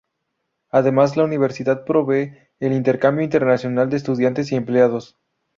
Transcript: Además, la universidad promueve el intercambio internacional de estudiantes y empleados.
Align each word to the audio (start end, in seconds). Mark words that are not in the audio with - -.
Además, 0.71 1.15
la 1.15 1.25
universidad 1.25 1.85
promueve 1.85 2.49
el 2.59 2.73
intercambio 2.73 3.23
internacional 3.23 3.87
de 3.91 3.97
estudiantes 3.97 4.51
y 4.51 4.55
empleados. 4.55 5.15